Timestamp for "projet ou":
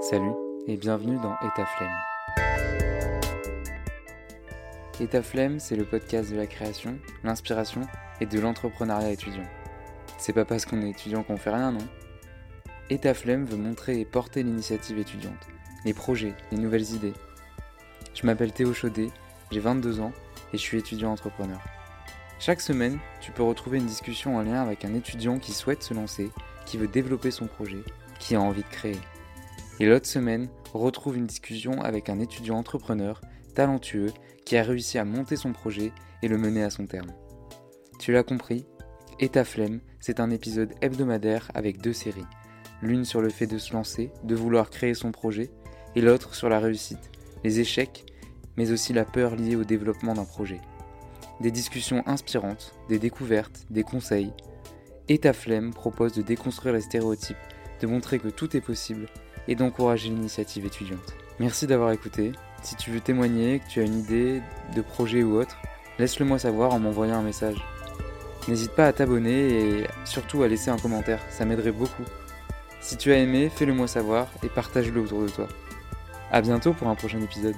64.82-65.36